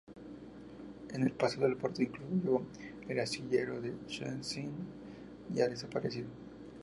En 1.13 1.21
el 1.21 1.31
pasado, 1.31 1.67
el 1.67 1.77
puerto 1.77 2.01
incluyó 2.01 2.63
el 3.07 3.19
astillero 3.19 3.79
de 3.79 3.93
Szczecin 4.09 4.71
ya 5.53 5.67
desaparecido. 5.67 6.25